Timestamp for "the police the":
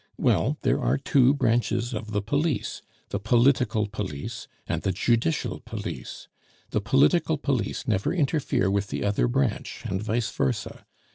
2.09-3.19